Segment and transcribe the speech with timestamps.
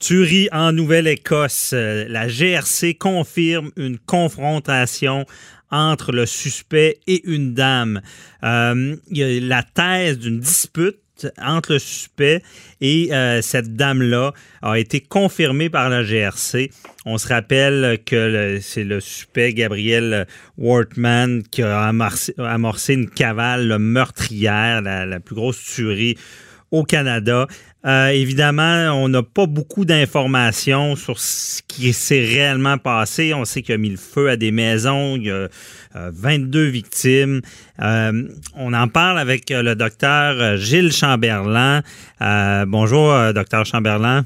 [0.00, 1.72] Tuerie en Nouvelle-Écosse.
[1.74, 5.26] La GRC confirme une confrontation
[5.70, 8.00] entre le suspect et une dame.
[8.42, 10.96] Euh, la thèse d'une dispute
[11.36, 12.42] entre le suspect
[12.80, 14.32] et euh, cette dame-là
[14.62, 16.70] a été confirmée par la GRC.
[17.04, 20.26] On se rappelle que c'est le suspect Gabriel
[20.56, 26.16] Wortman qui a amorcé, une cavale meurtrière, la, la plus grosse tuerie
[26.70, 27.46] au Canada.
[27.86, 33.32] Euh, évidemment, on n'a pas beaucoup d'informations sur ce qui s'est réellement passé.
[33.32, 35.48] On sait qu'il a mis le feu à des maisons, il y a
[35.94, 37.40] 22 euh, victimes.
[37.80, 41.82] Euh, on en parle avec le docteur Gilles Chamberlain.
[42.66, 44.24] bonjour, docteur Chamberlain.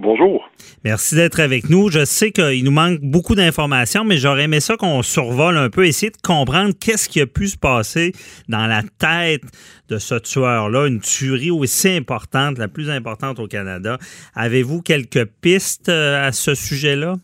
[0.00, 0.48] Bonjour.
[0.84, 1.90] Merci d'être avec nous.
[1.90, 5.88] Je sais qu'il nous manque beaucoup d'informations, mais j'aurais aimé ça qu'on survole un peu,
[5.88, 8.12] essayer de comprendre qu'est-ce qui a pu se passer
[8.48, 9.42] dans la tête
[9.88, 13.98] de ce tueur-là, une tuerie aussi importante, la plus importante au Canada.
[14.36, 17.16] Avez-vous quelques pistes euh, à ce sujet-là?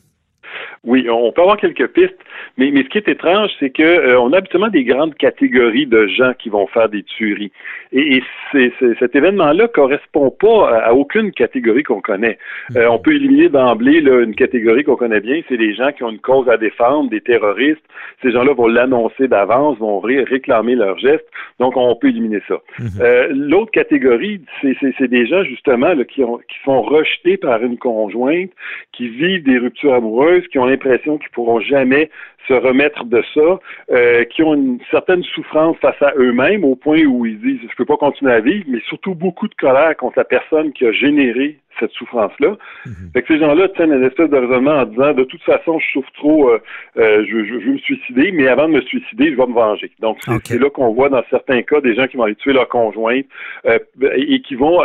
[0.85, 2.19] Oui, on peut avoir quelques pistes.
[2.57, 5.87] Mais, mais ce qui est étrange, c'est que euh, on a habituellement des grandes catégories
[5.87, 7.53] de gens qui vont faire des tueries.
[7.93, 12.39] Et, et cet événement-là correspond pas à, aucune catégorie qu'on connaît.
[12.77, 16.11] Euh, on peut éliminer d'emblée une catégorie qu'on connaît bien, c'est les gens qui ont
[16.11, 17.85] une cause à défendre, des terroristes.
[18.23, 21.27] Ces gens-là vont l'annoncer d'avance, vont réclamer leur geste.
[21.61, 22.57] Donc, on peut éliminer ça.
[22.79, 22.89] Mhm.
[23.01, 27.79] Euh, L'autre catégorie, c'est des gens justement là, qui, ont, qui sont rejetés par une
[27.79, 28.51] conjointe,
[28.93, 32.11] qui vivent des ruptures amoureuses, qui ont l'impression qu'ils pourront jamais
[32.47, 33.59] se remettre de ça,
[33.91, 37.77] euh, qui ont une certaine souffrance face à eux-mêmes au point où ils disent je
[37.77, 40.93] peux pas continuer à vivre, mais surtout beaucoup de colère contre la personne qui a
[40.93, 42.57] généré cette souffrance-là.
[42.87, 43.11] Mhm.
[43.13, 45.87] Fait que ces gens-là tiennent une espèce de raisonnement en disant de toute façon, je
[45.93, 46.59] souffre trop, euh,
[46.97, 49.91] euh, je, je, veux me suicider, mais avant de me suicider, je vais me venger.
[50.01, 52.69] Donc c'est là qu'on voit dans certains cas des gens qui vont aller tuer leur
[52.69, 53.27] conjointe
[53.65, 54.81] et qui vont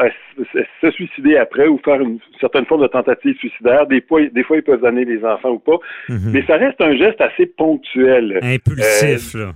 [0.81, 3.87] se suicider après ou faire une certaine forme de tentative suicidaire.
[3.87, 6.31] Des fois, des fois ils peuvent donner les enfants ou pas, mhm.
[6.31, 8.39] mais ça reste un geste assez ponctuel.
[8.41, 9.51] Impulsif, euh, là.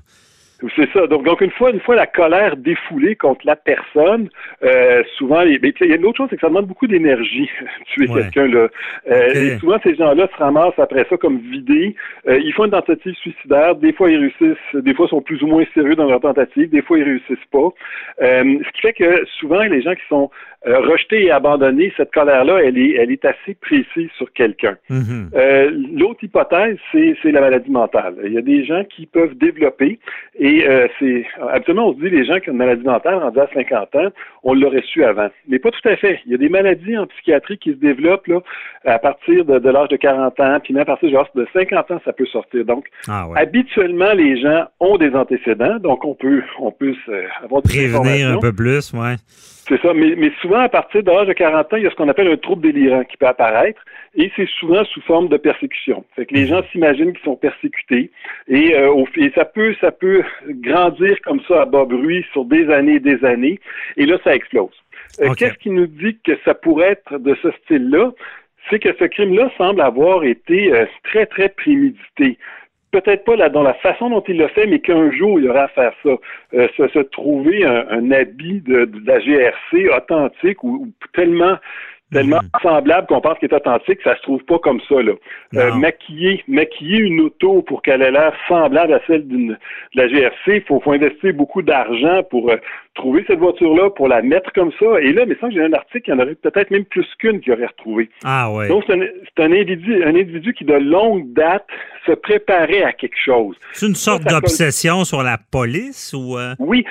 [0.76, 1.08] C'est ça.
[1.08, 4.30] Donc, donc, une fois, une fois la colère défoulée contre la personne,
[4.64, 7.50] euh, souvent, il y a une autre chose, c'est que ça demande beaucoup d'énergie
[7.88, 8.68] tuer quelqu'un là.
[9.10, 11.96] Euh, et souvent, ces gens-là se ramassent après ça comme vidés.
[12.28, 13.76] Euh, ils font une tentative suicidaire.
[13.76, 14.76] Des fois, ils réussissent.
[14.76, 16.70] Des fois, ils sont plus ou moins sérieux dans leur tentative.
[16.70, 17.70] Des fois, ils réussissent pas.
[18.22, 20.30] Euh, ce qui fait que souvent, les gens qui sont
[20.66, 24.78] euh, rejeter et abandonner, cette colère-là, elle est, elle est assez précise sur quelqu'un.
[24.90, 28.16] Euh, L'autre hypothèse, c'est la maladie mentale.
[28.24, 30.00] Il y a des gens qui peuvent développer,
[30.40, 33.40] et euh, c'est habituellement on se dit les gens qui ont une maladie mentale rendue
[33.40, 34.10] à 50 ans,
[34.44, 35.30] on l'aurait su avant.
[35.48, 36.20] Mais pas tout à fait.
[36.26, 38.40] Il y a des maladies en psychiatrie qui se développent là,
[38.86, 42.14] à partir de, l'âge de 40 ans, puis même à partir de 50 ans, ça
[42.14, 42.66] peut sortir.
[42.66, 46.94] Donc, ah habituellement, les gens ont des antécédents, donc on peut, on peut
[47.44, 49.16] avoir des Prévenir un peu plus, ouais.
[49.68, 51.90] C'est ça, mais, mais souvent, à partir de l'âge de 40 ans, il y a
[51.90, 53.82] ce qu'on appelle un trouble délirant qui peut apparaître,
[54.16, 56.04] et c'est souvent sous forme de persécution.
[56.16, 58.12] Fait que les gens s'imaginent qu'ils sont persécutés,
[58.50, 62.70] et, euh, et ça peut ça peut grandir comme ça à bas bruit sur des
[62.70, 63.60] années et des années,
[63.96, 64.76] et là, ça explose.
[65.22, 68.12] Euh, qu'est-ce qui nous dit que ça pourrait être de ce style-là?
[68.70, 72.38] C'est que ce crime-là semble avoir été euh, très, très prémédité
[72.94, 75.50] peut-être pas là, dans la façon dont il l'a fait, mais qu'un jour, il y
[75.50, 76.16] aura à faire ça.
[76.54, 81.58] Euh, se, trouver un, habit de, la GRC authentique ou tellement
[82.14, 82.62] tellement mhm.
[82.62, 85.02] semblable qu'on pense qu'il est authentique, ça se trouve pas comme ça.
[85.02, 85.14] Là.
[85.56, 89.58] Euh, maquiller, maquiller une auto pour qu'elle ait l'air semblable à celle d'une de
[89.96, 92.58] la GRC, il faut, faut, investir beaucoup d'argent pour euh,
[92.96, 95.02] trouver cette voiture-là, pour la mettre comme ça.
[95.02, 97.42] Et là, mais que j'ai un article, il y en aurait peut-être même plus qu'une
[97.42, 98.10] qui aurait retrouvé.
[98.24, 98.68] Ah ouais.
[98.68, 101.66] Donc c'est un, un, individu, un individu qui de longue date
[102.06, 103.56] se préparait à quelque chose.
[103.74, 106.56] C'est une sorte d'obsession sur la police ou euh?
[106.60, 106.86] Oui.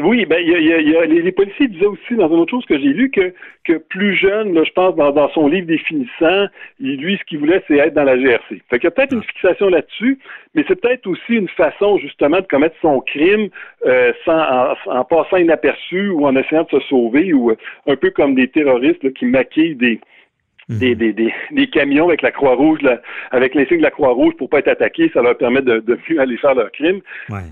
[0.00, 2.78] Oui, ben, y a, y a, les, policiers disaient aussi dans une autre chose que
[2.78, 6.46] j'ai lu que, que plus jeune, là, je pense, dans, dans son livre définissant,
[6.78, 8.62] lui, ce qu'il voulait, c'est être dans la GRC.
[8.70, 10.20] Fait qu'il y a peut-être une fixation là-dessus,
[10.54, 13.48] mais c'est peut-être aussi une façon, justement, de commettre son crime
[13.86, 17.56] euh, sans, en, passant inaperçu ou en essayant de se sauver, ou euh,
[17.88, 19.98] un peu comme des terroristes qui maquillent des,
[20.68, 20.78] Mhm.
[20.78, 22.80] des, des, des, des, camions avec la Croix-Rouge,
[23.30, 26.20] avec l'insigne de la Croix-Rouge pour pas être attaqué, ça leur permet de, de mieux
[26.20, 27.00] aller faire leur crime.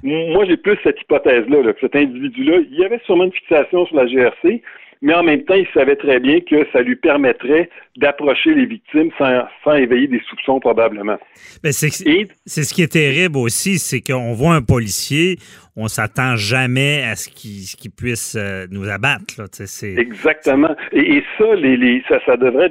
[0.03, 3.97] Moi, j'ai plus cette hypothèse-là, là, cet individu-là, il y avait sûrement une fixation sur
[3.97, 4.63] la GRC,
[5.03, 9.11] mais en même temps, il savait très bien que ça lui permettrait d'approcher les victimes
[9.19, 11.19] sans, sans, éveiller des soupçons probablement.
[11.63, 15.39] c'est ce qui est terrible aussi, c'est qu'on voit un policier,
[15.77, 19.43] on s'attend jamais à ce qu'ils puissent euh, nous abattre.
[19.83, 20.75] Exactement.
[20.93, 22.71] Et, ça, les, ça, ça devrait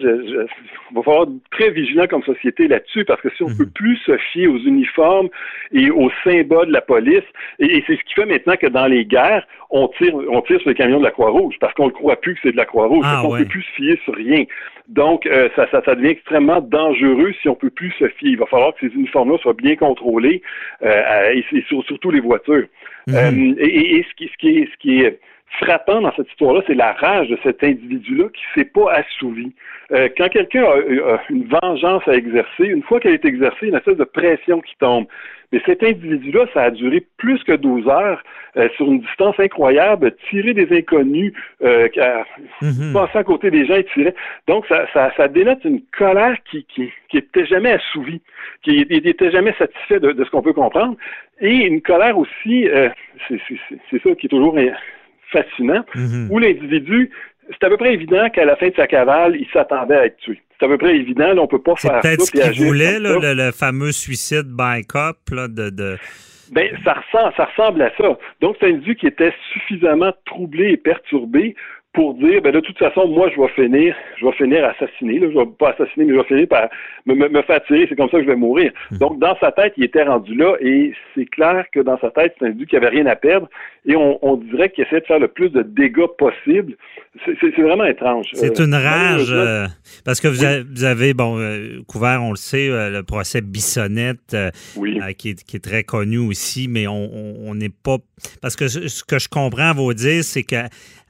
[1.00, 3.57] va falloir être très vigilant comme société là-dessus, parce que si on ne mhm.
[3.57, 5.30] peut plus se fier aux uniformes
[5.71, 7.24] et aux symboles de la police,
[7.59, 10.69] et, c'est ce qui fait maintenant que dans les guerres, on tire, on tire sur
[10.69, 13.06] les camions de la Croix-Rouge, parce qu'on ne croit plus que c'est de la Croix-Rouge.
[13.07, 14.45] Ah, on ne peut plus se fier sur rien.
[14.88, 18.30] Donc, euh, ça, ça, ça, devient extrêmement dangereux si on peut plus se fier.
[18.30, 20.41] Il va falloir que ces uniformes-là soient bien contrôlés,
[20.83, 22.68] euh, et, surtout les voitures.
[23.07, 23.15] Mhm.
[23.15, 25.19] Euh, et, ce, qui, ce, qui est, ce qui est
[25.62, 29.53] frappant dans cette histoire-là, c'est la rage de cet individu-là qui ne s'est pas assouvi.
[29.92, 33.97] Euh, quand quelqu'un a, une vengeance à exercer, une fois qu'elle est exercée, une espèce
[33.97, 35.06] de pression qui tombe.
[35.51, 38.24] Mais cet individu-là, ça a duré plus que 12 heures
[38.57, 41.33] euh, sur une distance incroyable, tirer des inconnus,
[41.63, 41.88] euh,
[42.62, 44.15] mm passer à côté des gens et tirer.
[44.48, 48.21] Donc, ça, ça, ça dénote une colère qui qui, qui était jamais assouvie,
[48.63, 50.95] qui n'était jamais satisfait de, ce qu'on peut comprendre,
[51.39, 52.89] et une colère aussi, euh,
[53.27, 54.57] c'est ça qui est toujours
[55.36, 56.28] fascinant, mhm.
[56.32, 57.10] où l'individu,
[57.50, 60.18] c'est à peu près évident qu'à la fin de sa cavale, il s'attendait à être
[60.18, 60.42] tué.
[60.60, 62.02] C'est à peu près évident, on on peut pas faire ça.
[62.02, 65.70] C'est peut-être ce qu'il voulait, le, fameux suicide by cop, là, de...
[65.70, 65.98] de...
[66.52, 68.18] Ben, ça ressemble, ça ressemble à ça.
[68.40, 71.56] Donc, c'est un individu qui était suffisamment troublé et perturbé
[71.95, 75.18] pour dire, ben de toute façon, moi, je vais finir, je vais finir assassiné.
[75.19, 75.27] Là.
[75.31, 76.69] Je vais pas assassiner, mais je vais finir par
[77.06, 77.86] me, me, faire tirer.
[77.89, 78.71] C'est comme ça que je vais mourir.
[78.92, 78.97] Hmm.
[78.97, 82.36] Donc, dans sa tête, il était rendu là, et c'est clair que dans sa tête,
[82.38, 83.47] c'est un individu qui avait rien à perdre,
[83.86, 86.75] et on, on dirait qu'il essaie de faire le plus de dégâts possible.
[87.25, 88.25] C'est vraiment étrange.
[88.33, 89.68] C'est une euh, rage, euh,
[90.03, 94.36] parce que vous, avez, bon, euh, couvert, on le sait, le procès Bissonnette,
[95.18, 97.98] qui, est, qui, est, très connu aussi, mais on n'est pas...
[98.41, 100.56] Parce que ce que je comprends à vous dire, c'est que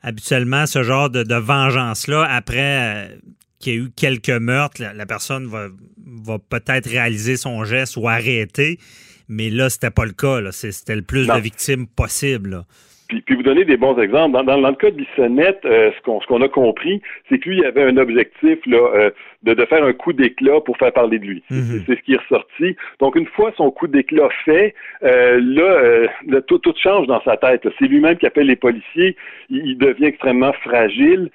[0.06, 3.16] habituellement, ce genre de, vengeance-là, après euh,
[3.60, 5.68] qu'il y ait eu quelques meurtres, la, personne va,
[6.06, 8.80] va peut-être réaliser son geste ou arrêter.
[9.28, 10.40] Mais là, c'était pas le cas.
[10.52, 12.66] C'était le plus de victimes possible.
[13.08, 14.34] Puis, puis, vous donnez des bons exemples.
[14.34, 17.50] Dans, dans, le cas de Bissonnette, euh, ce qu'on ce qu'on a compris, c'est que
[17.50, 19.10] lui il avait un objectif là, euh,
[19.44, 21.44] de, de, faire un coup d'éclat pour faire parler de lui.
[21.50, 21.84] Mhm.
[21.86, 22.76] C'est ce qui est ressorti.
[23.00, 24.74] Donc, une fois son coup d'éclat fait,
[25.04, 27.68] euh, là, là tout, tout, change dans sa tête.
[27.80, 29.16] C'est lui-même qui appelle les policiers.
[29.50, 31.30] Il, devient extrêmement fragile.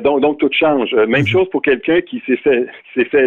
[0.00, 0.92] donc, donc, tout change.
[0.94, 1.26] Même mhm.
[1.26, 3.26] chose pour quelqu'un qui s'est fait, qui s'est fait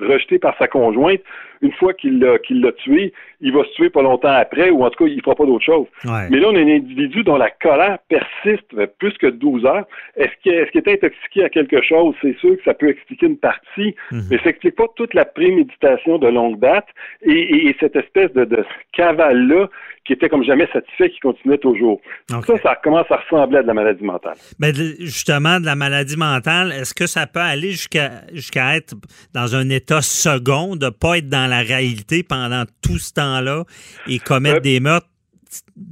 [0.00, 1.20] rejeter par sa conjointe
[1.62, 5.04] une fois qu'il l'a tué, il va se tuer pas longtemps après, ou en tout
[5.04, 5.86] cas, il fera pas d'autre chose.
[6.04, 9.86] Mais là, on a un individu dont la colère persiste plus que 12 heures.
[10.16, 12.14] Est-ce qu'il est, est, intoxiqué à quelque chose?
[12.22, 14.22] C'est sûr que ça peut expliquer une partie, mhm.
[14.30, 16.86] mais ça n'explique pas toute la préméditation de longue date
[17.22, 19.68] et, cette espèce de, de cavale-là
[20.10, 22.00] qui était comme jamais satisfait, qui continuait toujours.
[22.28, 24.34] Ça, ça commence à ressembler à de la maladie mentale.
[24.58, 28.94] Mais justement, de la maladie mentale, est-ce que ça peut aller jusqu'à jusqu'à être
[29.34, 33.64] dans un état second, de pas être dans la réalité pendant tout ce temps-là
[34.08, 35.06] et commettre euh, des meurtres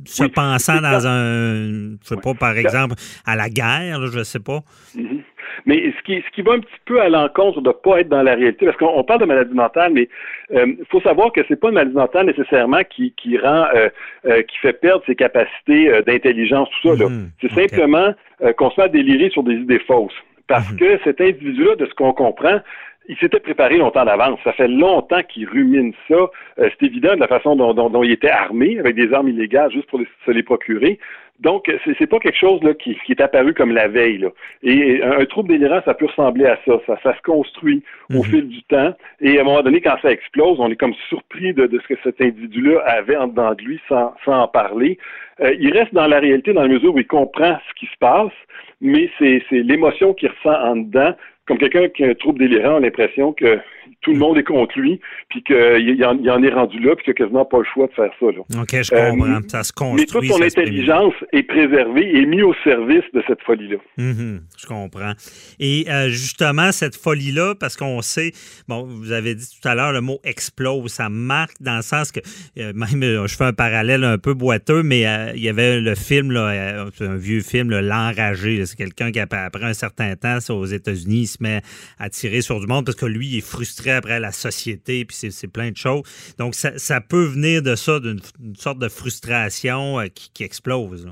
[0.04, 2.94] se pensant dans un, je sais pas, par exemple,
[3.26, 4.60] à la guerre, je sais pas.
[4.96, 5.22] Mm-hmm.
[5.66, 8.08] Mais ce qui, ce qui va un petit peu à l'encontre de ne pas être
[8.08, 10.08] dans la réalité, parce qu'on parle de maladie mentale, mais
[10.50, 13.88] il euh, faut savoir que c'est pas une maladie mentale nécessairement qui, qui rend, euh,
[14.26, 17.08] euh, qui fait perdre ses capacités d'intelligence, tout ça.
[17.08, 17.30] Mhm.
[17.40, 18.14] c'est simplement
[18.56, 20.12] qu'on se met à délirer sur des idées fausses.
[20.46, 20.78] Parce mhm.
[20.78, 22.60] que cet individu-là, de ce qu'on comprend,
[23.08, 24.38] il s'était préparé longtemps d'avance.
[24.44, 26.14] Ça fait longtemps qu'il rumine ça.
[26.14, 26.28] Euh,
[26.58, 30.00] c'est évident de la façon dont, il était armé, avec des armes illégales, juste pour
[30.26, 30.98] se les procurer.
[31.40, 34.18] Donc, c'est pas quelque chose là, qui, est apparu comme la veille.
[34.18, 34.28] Là.
[34.64, 36.80] Et un, trouble délirant, ça peut ressembler à ça.
[36.84, 38.24] Ça, ça se construit au mhm.
[38.24, 38.92] fil du temps.
[39.20, 42.00] Et à un moment donné, quand ça explose, on est comme surpris de, ce que
[42.02, 44.98] cet individu-là avait en dedans de lui sans, sans en parler.
[45.40, 47.98] Euh, il reste dans la réalité dans la mesure où il comprend ce qui se
[48.00, 48.32] passe,
[48.80, 51.14] mais c'est l'émotion qu'il ressent en dedans
[51.48, 53.58] comme quelqu'un qui a un trouble délirant a l'impression que
[54.00, 57.12] tout le monde est contre lui, puis qu'il en, en, est rendu là, puis qu'il
[57.12, 58.26] n'a quasiment pas le choix de faire ça.
[58.26, 58.62] Là.
[58.62, 59.36] OK, je comprends.
[59.36, 60.00] Euh, ça se construit.
[60.00, 63.78] Mais toute son intelligence est préservée et mise au service de cette folie-là.
[63.98, 65.12] Mm-hmm, je comprends.
[65.58, 68.32] Et euh, justement, cette folie-là, parce qu'on sait,
[68.68, 72.12] bon, vous avez dit tout à l'heure le mot explose, ça marque dans le sens
[72.12, 72.20] que,
[72.58, 75.00] euh, même, je fais un parallèle un peu boiteux, mais
[75.34, 78.64] il y avait le film, là, un vieux film, L'Enragé.
[78.64, 81.62] C'est quelqu'un qui, après un certain temps, aux États-Unis, mais
[81.98, 85.16] à tirer sur du monde parce que lui, il est frustré après la société, puis
[85.16, 86.02] c'est plein de choses.
[86.38, 88.20] Donc, ça, peut venir de ça, d'une
[88.56, 91.08] sorte de frustration euh, qui, explose.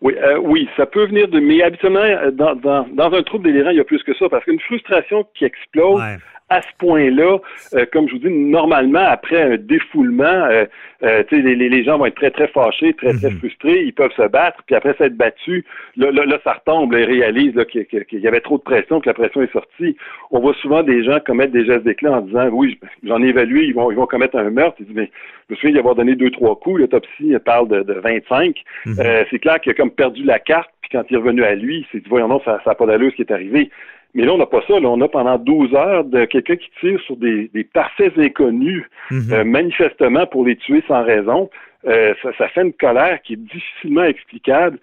[0.00, 1.40] Oui, euh, oui, ça peut venir de.
[1.40, 4.60] Mais habituellement, euh, dans, un trouble délirant, il y a plus que ça, parce qu'une
[4.60, 6.02] frustration qui explose
[6.48, 7.38] à ce point-là,
[7.74, 10.64] euh, comme je vous dis, normalement, après un défoulement, euh,
[11.02, 13.38] euh les, les, gens vont être très, très fâchés, très, très mhm.
[13.38, 15.64] frustrés, ils peuvent se battre, puis après s'être battus,
[15.96, 19.14] là, là, ça retombe, là, ils réalisent qu'il y avait trop de pression, que la
[19.14, 19.96] pression est sortie.
[20.30, 23.64] On voit souvent des gens commettre des gestes d'éclat en disant, oui, j'en ai évalué,
[23.64, 24.76] ils vont, ils vont commettre un meurtre.
[24.78, 25.10] Ils disent, mais
[25.48, 28.56] je me souviens d'y avoir donné deux, trois coups, l'autopsie parle de, de 25.
[28.86, 28.94] Mhm.
[29.00, 31.56] euh, c'est clair qu'il a comme perdu la carte, puis quand il est revenu à
[31.56, 33.70] lui, il s'est dit, voyons non, ça n'a pas d'allure ce qui est arrivé.
[34.16, 34.80] Mais là, on n'a pas ça.
[34.80, 38.82] Là, on a pendant 12 heures de quelqu'un qui tire sur des, des parfaits inconnus,
[39.10, 39.32] mhm.
[39.32, 41.50] euh, manifestement pour les tuer sans raison.
[41.86, 44.78] Euh, ça, ça, fait une colère qui est difficilement explicable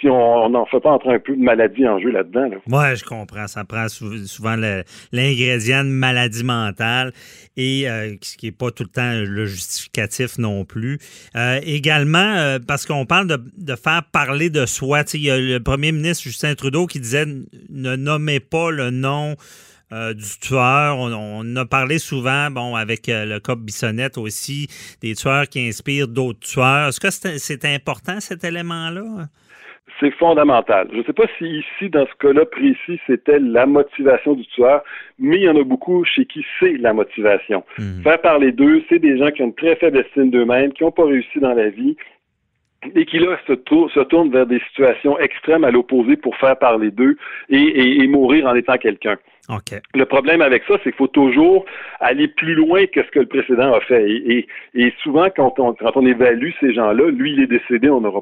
[0.00, 2.48] si on n'en fait pas entrer un peu de maladie en jeu là-dedans.
[2.48, 2.56] Là.
[2.66, 3.46] Oui, je comprends.
[3.46, 4.56] Ça prend souvent
[5.12, 7.12] l'ingrédient de maladie mentale
[7.56, 10.98] et euh, ce qui n'est pas tout le temps le justificatif non plus.
[11.36, 15.02] Euh, également, euh, parce qu'on parle de, de, faire parler de soi.
[15.14, 19.36] Il y a le premier ministre Justin Trudeau qui disait ne nommez pas le nom
[19.90, 20.98] du tueur.
[20.98, 24.68] On, a parlé souvent, bon, avec le COP Bissonnette aussi,
[25.00, 26.88] des tueurs qui inspirent d'autres tueurs.
[26.88, 29.28] Est-ce que c'est important cet élément-là?
[30.00, 30.88] c'est fondamental.
[30.92, 34.82] Je ne sais pas si ici, dans ce cas-là précis, c'était la motivation du tueur,
[35.18, 37.64] mais il y en a beaucoup chez qui c'est la motivation.
[37.78, 38.02] Hmm.
[38.02, 40.92] Faire parler d'eux, c'est des gens qui ont une très faible estime d'eux-mêmes, qui n'ont
[40.92, 41.96] pas réussi dans la vie
[42.94, 47.16] et qui là se, tournent vers des situations extrêmes à l'opposé pour faire parler d'eux
[47.48, 49.16] et mourir en étant quelqu'un.
[49.94, 51.64] Le problème avec ça, c'est qu'il faut toujours
[52.00, 54.10] aller plus loin que ce que le précédent a fait.
[54.10, 58.04] Et, et, souvent, quand on, quand on évalue ces gens-là, lui, il est décédé, on
[58.04, 58.20] aura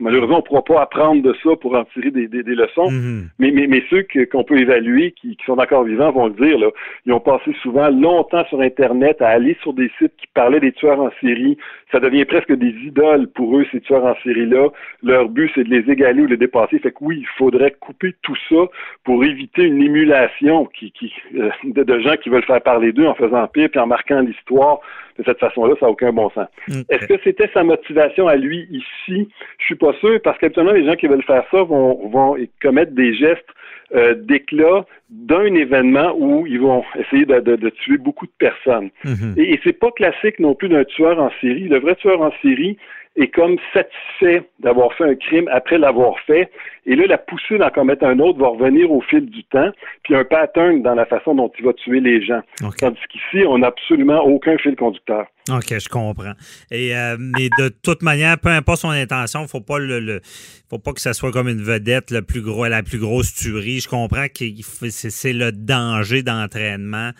[0.00, 2.90] malheureusement, on ne pourra pas apprendre de ça pour en tirer des, des, leçons.
[2.90, 3.22] Mm-hmm.
[3.38, 6.58] mais, mais, mais ceux qu'on peut évaluer, qui, qui, sont encore vivants, vont le dire.
[6.58, 6.68] Là,
[7.06, 10.72] ils ont passé souvent longtemps sur Internet à aller sur des sites qui parlaient des
[10.72, 11.56] tueurs en série.
[11.90, 14.68] Ça devient presque des idoles pour eux, ces tueurs en série-là.
[15.02, 16.78] Leur but, c'est de les égaler ou de les dépasser.
[16.78, 18.68] Fait que oui, il faudrait couper tout ça
[19.04, 20.92] pour éviter une émulation qui,
[21.36, 24.80] euh, de, gens qui veulent faire parler d'eux en faisant pire puis en marquant l'histoire
[25.18, 26.46] de cette façon-là, ça n'a aucun bon sens.
[26.88, 29.28] Est-ce que c'était sa motivation à lui ici?
[29.58, 32.92] Je suis pas sûr, parce qu'habituellement, les gens qui veulent faire ça vont, vont commettre
[32.92, 33.48] des gestes
[33.94, 38.90] euh, d'éclat d'un événement où ils vont essayer de, tuer beaucoup de personnes.
[39.04, 39.40] Mm-hmm.
[39.40, 41.68] Et, et c'est pas classique non plus d'un tueur en série.
[41.68, 42.78] Le vrai tueur en série,
[43.16, 46.50] est comme satisfait d'avoir fait un crime après l'avoir fait.
[46.86, 49.70] Et là, la poussée d'en commettre un autre va revenir au fil du temps,
[50.04, 52.40] puis un pattern dans la façon dont il va tuer les gens.
[52.78, 55.26] Tandis qu'ici, on n'a absolument aucun fil conducteur.
[55.50, 56.32] OK, je comprends.
[56.70, 60.20] Et euh, mais de toute manière, peu importe son intention, faut pas le,
[60.68, 63.80] faut pas que ça soit comme une vedette le plus gros, la plus grosse tuerie.
[63.80, 64.44] Je comprends que
[64.90, 67.10] c'est le danger d'entraînement.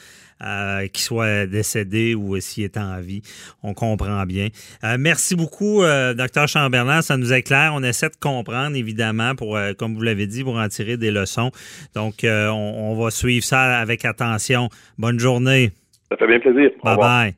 [0.42, 3.20] Euh, qu'il soit décédé ou s'il est en vie.
[3.62, 4.48] On comprend bien.
[4.84, 7.02] Euh, merci beaucoup, euh, docteur Chamberlain.
[7.02, 7.72] Ça nous éclaire.
[7.74, 11.10] On essaie de comprendre, évidemment, pour, euh, comme vous l'avez dit, pour en tirer des
[11.10, 11.50] leçons.
[11.94, 14.70] Donc, on, on, va suivre ça avec attention.
[14.98, 15.72] Bonne journée.
[16.10, 16.70] Ça fait bien plaisir.
[16.82, 17.34] Bye bye.